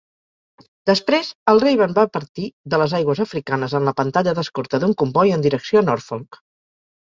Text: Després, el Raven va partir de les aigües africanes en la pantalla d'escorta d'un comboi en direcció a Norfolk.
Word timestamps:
Després, 0.89 1.29
el 1.53 1.61
Raven 1.63 1.93
va 1.99 2.05
partir 2.17 2.47
de 2.75 2.81
les 2.85 2.97
aigües 3.01 3.23
africanes 3.27 3.77
en 3.81 3.87
la 3.91 3.95
pantalla 4.03 4.37
d'escorta 4.43 4.83
d'un 4.85 4.99
comboi 5.05 5.39
en 5.41 5.49
direcció 5.49 5.83
a 5.83 5.89
Norfolk. 5.95 6.45